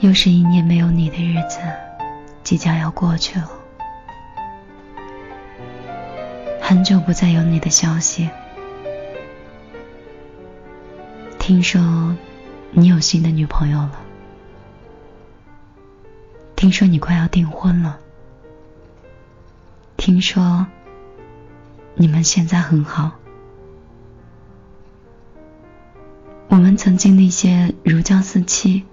[0.00, 1.58] 又是一年没有你的日子，
[2.44, 3.50] 即将要过去了。
[6.60, 8.30] 很久不再有你的消息，
[11.38, 12.14] 听说
[12.70, 13.98] 你有新的女朋友了，
[16.54, 17.98] 听说你快要订婚了，
[19.96, 20.64] 听说
[21.96, 23.10] 你们现在很好。
[26.46, 28.84] 我们曾经那些如胶似漆。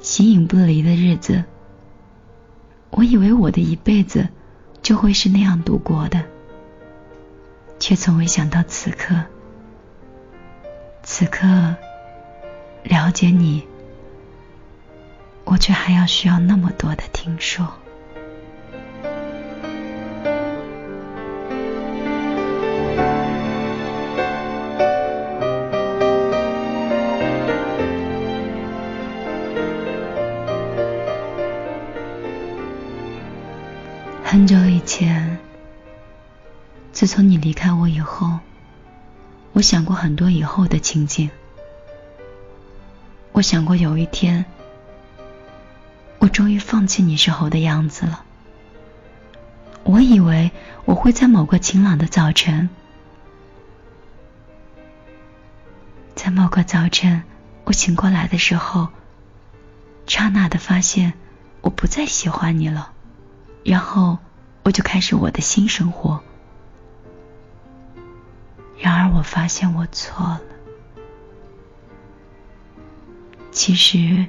[0.00, 1.44] 形影不离的日子，
[2.90, 4.28] 我以为我的一辈子
[4.82, 6.22] 就会是那样度过的，
[7.78, 9.14] 却从未想到此刻，
[11.02, 11.46] 此刻
[12.84, 13.64] 了解你，
[15.44, 17.68] 我却还要需要那么多的听说。
[36.98, 38.40] 自从你离开我以后，
[39.52, 41.30] 我想过很多以后的情景。
[43.30, 44.44] 我想过有一天，
[46.18, 48.24] 我终于放弃你时候的样子了。
[49.84, 50.50] 我以为
[50.86, 52.68] 我会在某个晴朗的早晨，
[56.16, 57.22] 在某个早晨
[57.62, 58.88] 我醒过来的时候，
[60.08, 61.12] 刹那的发现
[61.60, 62.90] 我不再喜欢你了。
[63.62, 64.18] 然后
[64.64, 66.24] 我就开始我的新生活。
[69.14, 70.40] 我发现我错了。
[73.50, 74.26] 其实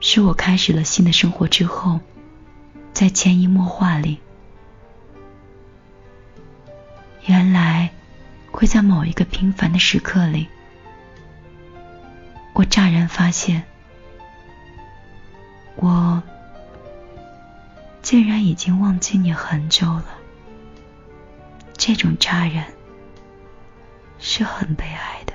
[0.00, 2.00] 是我开始了新的生活之后，
[2.92, 4.18] 在潜移默化里，
[7.26, 7.90] 原来
[8.50, 10.48] 会在某一个平凡的时刻里，
[12.54, 13.62] 我乍然发现
[15.76, 16.22] 我。
[18.00, 20.06] 竟然已经忘记你很久了，
[21.76, 22.64] 这种渣人
[24.18, 25.32] 是很悲哀的。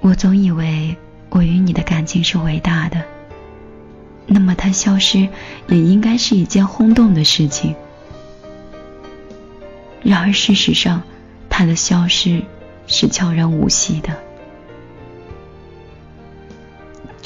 [0.00, 0.96] 我总以为
[1.30, 3.02] 我与你的感情是伟大的，
[4.26, 5.28] 那么它消失
[5.68, 7.74] 也应该是一件轰动的事情。
[10.02, 11.02] 然而，事实上，
[11.48, 12.42] 他的消失
[12.88, 14.31] 是悄然无息的。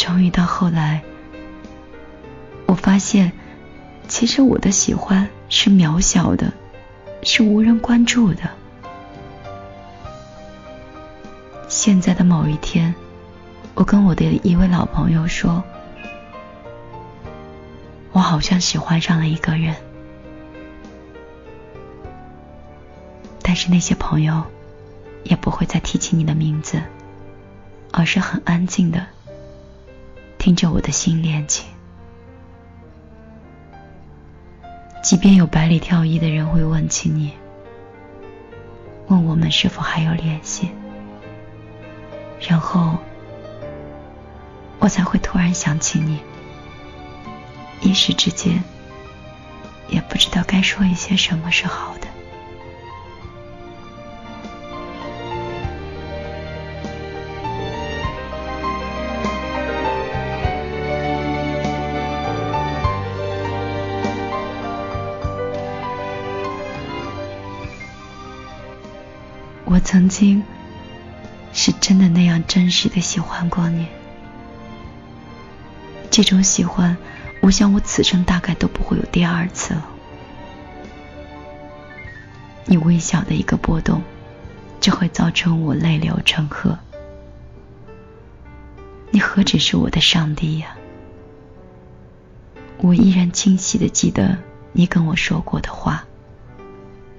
[0.06, 1.02] 终于到后来，
[2.66, 3.32] 我发现，
[4.06, 6.52] 其实我的喜欢是渺小的，
[7.24, 8.42] 是无人关注的。
[11.66, 12.94] 现在的某一天，
[13.74, 15.64] 我跟我的一位老朋友说
[18.14, 19.74] ：“我好像喜欢上了一个人。”
[23.42, 24.44] 但是那些朋友
[25.24, 26.80] 也不会再提起你的名字，
[27.90, 29.04] 而是很安静的
[30.46, 31.66] 听着我的心恋情。
[35.02, 37.32] 即便有百里挑一的人会问起你，
[39.08, 40.70] 问我们是否还有联系，
[42.48, 42.96] 然后
[44.78, 46.20] 我才会突然想起你，
[47.80, 48.62] 一时之间
[49.88, 52.05] 也不知道该说一些什么是好的。
[69.76, 70.42] 我曾经
[71.52, 73.86] 是真的那样真实的喜欢过你，
[76.10, 76.96] 这种喜欢，
[77.42, 79.86] 我想我此生大概都不会有第二次了。
[82.64, 84.02] 你微小的一个波动，
[84.80, 86.78] 就会造成我泪流成河。
[89.10, 90.74] 你何止是我的上帝呀！
[92.78, 94.38] 我依然清晰的记得
[94.72, 96.02] 你跟我说过的话，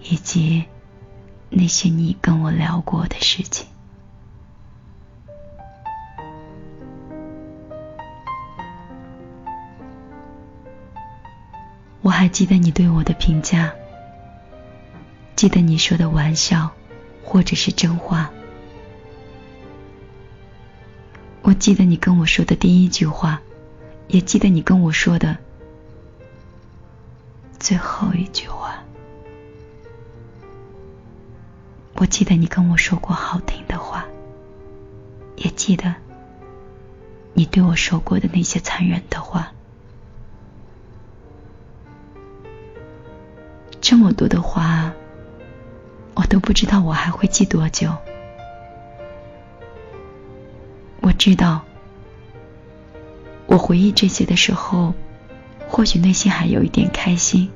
[0.02, 0.66] 以及。
[1.50, 3.66] 那些你跟我聊过的事情，
[12.02, 13.74] 我还记得你对我的评价，
[15.36, 16.72] 记得你说的玩笑
[17.24, 18.30] 或者是真话，
[21.42, 23.42] 我记得你跟我说的第一句话，
[24.08, 25.38] 也记得你跟我说的
[27.58, 28.84] 最后一句话。
[32.00, 34.06] 我记得你跟我说过好听的话，
[35.36, 35.96] 也记得
[37.34, 39.52] 你对我说过的那些残忍的话。
[43.82, 44.94] 这么多的话，
[46.14, 47.92] 我都不知道我还会记多久。
[51.02, 51.64] 我知道，
[53.48, 54.94] 我回忆这些的时候，
[55.68, 57.50] 或许内心还有一点开心，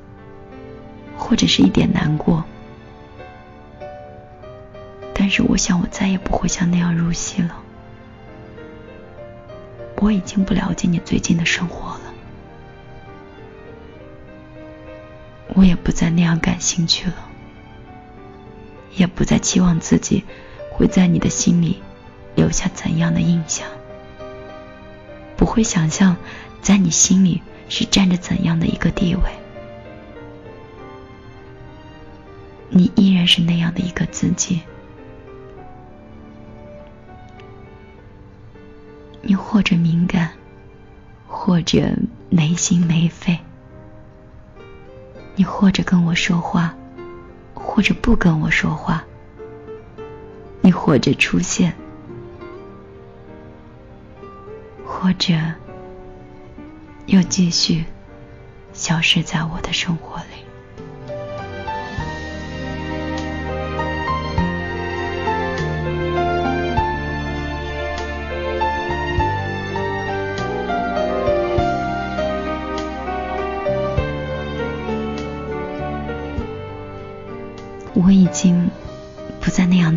[1.16, 2.42] 或者是一点难过。
[5.34, 7.56] 是我想，我再也不会像那样入戏了。
[9.96, 12.00] 我已经不了解你最近的生活了，
[15.54, 17.14] 我也不再那样感兴趣了，
[18.94, 20.22] 也不再期望自己
[20.70, 21.80] 会在你的心里
[22.34, 23.66] 留下怎样的印象，
[25.34, 26.14] 不会想象
[26.60, 27.40] 在你心里
[27.70, 29.22] 是占着怎样的一个地位。
[32.68, 34.60] 你依然是那样的一个自己。
[39.22, 40.30] 你或者敏感，
[41.28, 41.96] 或者
[42.28, 43.38] 没心没肺；
[45.36, 46.74] 你或者跟我说话，
[47.54, 49.00] 或者不跟我说话；
[50.60, 51.72] 你或者出现，
[54.84, 55.34] 或者
[57.06, 57.84] 又继续
[58.72, 60.51] 消失在我的生活里。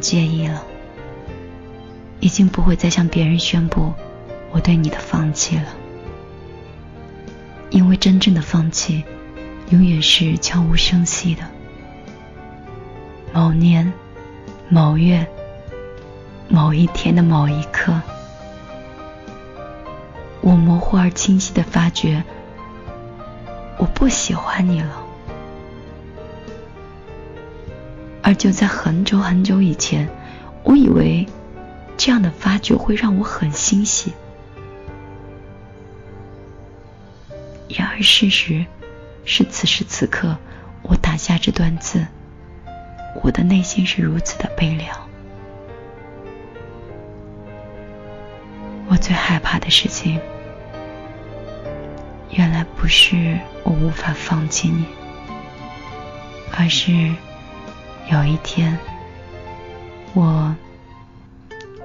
[0.05, 0.61] 介意了，
[2.19, 3.91] 已经不会再向别人宣布
[4.51, 5.63] 我对你的放弃了，
[7.71, 9.03] 因为真正的放弃
[9.71, 11.41] 永远是悄无声息的。
[13.33, 13.91] 某年
[14.69, 15.25] 某月
[16.47, 17.99] 某一天的某一刻，
[20.41, 22.23] 我模糊而清晰的发觉，
[23.79, 25.04] 我不喜欢你了。
[28.35, 30.07] 就在很久很久以前，
[30.63, 31.25] 我以为
[31.97, 34.13] 这样的发觉会让我很欣喜。
[37.69, 38.65] 然而事实
[39.23, 40.37] 是，此时此刻，
[40.83, 42.05] 我打下这段字，
[43.23, 44.95] 我的内心是如此的悲凉。
[48.87, 50.19] 我最害怕的事情，
[52.29, 54.85] 原来不是我无法放弃你，
[56.55, 57.13] 而是。
[58.11, 58.77] 有一天，
[60.13, 60.55] 我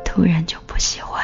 [0.04, 1.19] 突然就不喜欢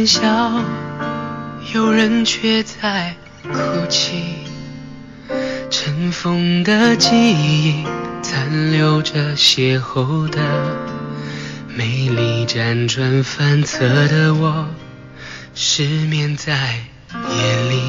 [0.00, 0.22] 欢笑，
[1.74, 4.46] 有人却在哭泣。
[5.68, 7.84] 尘封的记忆，
[8.22, 10.38] 残留着邂逅的
[11.68, 14.68] 美丽，辗转反侧的我，
[15.54, 16.76] 失眠在
[17.12, 17.82] 夜里。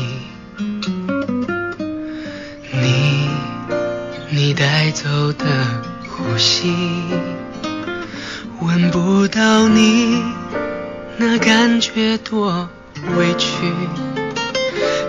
[2.73, 3.29] 你，
[4.29, 5.45] 你带走的
[6.09, 6.75] 呼吸，
[8.59, 10.40] 闻不到你。
[11.17, 12.67] 那感觉多
[13.15, 13.47] 委屈，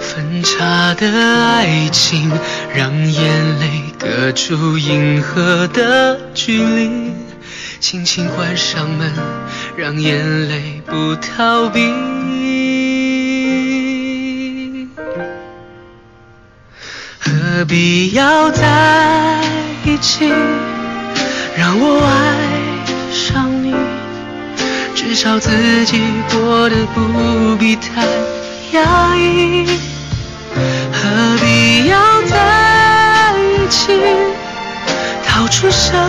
[0.00, 2.30] 分岔的爱情
[2.74, 7.12] 让眼泪隔出银河的距离，
[7.80, 9.10] 轻轻关上门，
[9.76, 11.80] 让眼泪不逃避。
[17.18, 19.40] 何必要在
[19.84, 20.28] 一起，
[21.56, 23.51] 让我爱上？
[25.04, 25.50] 至少自
[25.84, 28.02] 己过得不必太
[28.72, 29.66] 压抑，
[30.92, 34.00] 何必要在一起？
[35.26, 36.00] 逃出生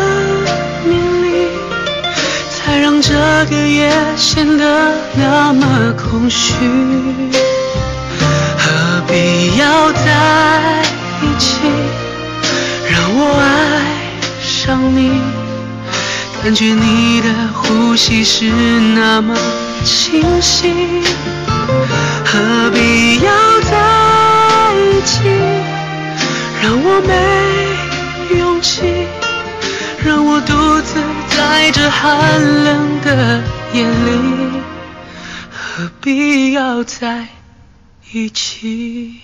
[0.86, 1.48] 命里，
[2.52, 3.14] 才让这
[3.50, 6.54] 个夜显得那么空虚。
[8.60, 10.84] 何必要在
[11.24, 11.58] 一起？
[12.88, 13.82] 让我爱
[14.40, 15.43] 上你。
[16.44, 19.34] 感觉你的呼吸是那么
[19.86, 21.02] 清晰，
[22.26, 25.22] 何必要在一起？
[26.62, 29.08] 让我没勇气，
[30.06, 33.42] 让我独自在这寒冷的
[33.74, 34.62] 夜里。
[35.50, 37.26] 何必要在
[38.12, 39.16] 一起？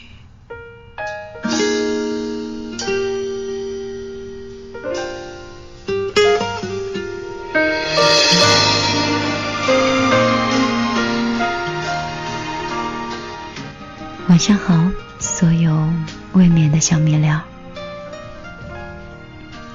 [14.50, 15.88] 上好，所有
[16.34, 17.39] 未眠的小米料，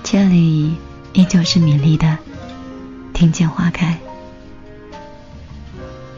[0.03, 0.77] 这里
[1.13, 2.19] 依旧是米粒的
[3.13, 3.97] 听见花开。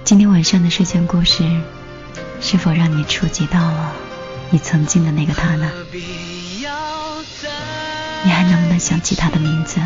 [0.04, 1.44] 今天晚上的睡前故事，
[2.40, 3.92] 是否让你触及到了
[4.48, 5.70] 你曾经的那个他呢？
[8.24, 9.78] 你还能不能想起他的名字？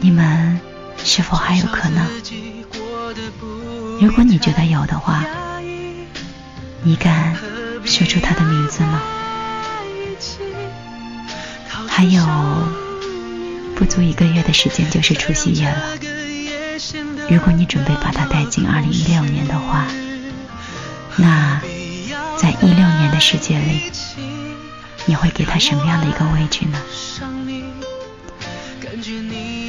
[0.00, 0.58] 你们
[1.04, 2.04] 是否还有可能？
[4.00, 5.24] 如果你觉得有的话，
[6.84, 7.36] 你敢
[7.84, 9.00] 说出他的名字吗？
[11.88, 12.26] 还有
[13.76, 15.96] 不足一个月的时间就是除夕夜了。
[17.30, 19.86] 如果你准备把他带进二零一六年的话，
[21.16, 21.60] 那
[22.36, 23.92] 在一六年的世界里，
[25.06, 26.78] 你会给他什么样的一个位置呢？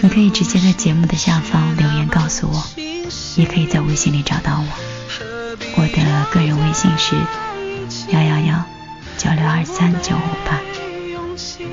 [0.01, 2.63] 你可以直接在节目的下方留言告诉我，
[3.35, 4.92] 也可以在微信里找到我。
[5.75, 7.15] 我的个人微信是
[8.11, 8.63] 幺幺幺
[9.17, 10.59] 九六二三九五八，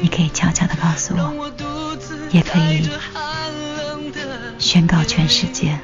[0.00, 1.52] 你可以悄悄的告诉我，
[2.30, 2.90] 也可以。
[4.58, 5.78] 宣告全世界。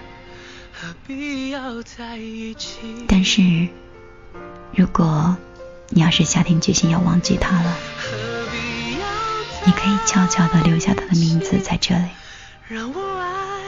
[3.08, 3.68] 但是，
[4.75, 5.37] 如果
[5.88, 7.76] 你要是下定决心要忘记他了，
[9.64, 12.08] 你可以悄悄的留下他的名字在这里，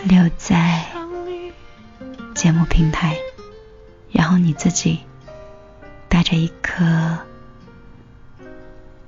[0.05, 0.85] 留在
[2.35, 3.17] 节目平台，
[4.11, 5.00] 然后你自己
[6.09, 7.19] 带着一颗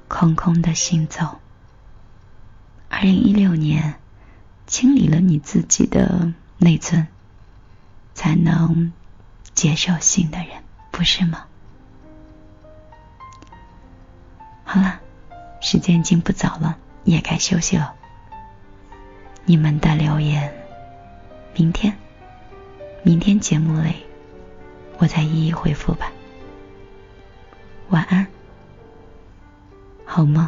[0.09, 1.41] 空空的心走。
[2.89, 3.95] 二零一六年。
[4.67, 7.09] 清理了你自己的内存，
[8.15, 8.93] 才能
[9.53, 11.47] 接受新的人，不是吗？
[14.63, 15.01] 好了，
[15.61, 17.93] 时间已经不早了，也该休息了。
[19.45, 20.55] 你们的留言，
[21.53, 21.99] 明天，
[23.03, 24.07] 明天节目里，
[25.01, 26.13] 我再一一回复吧。
[27.89, 28.27] 晚安，
[30.05, 30.47] 好梦。